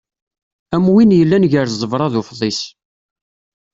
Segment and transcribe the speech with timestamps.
[0.75, 2.59] Am win yellan gar ẓẓebra d ufḍis.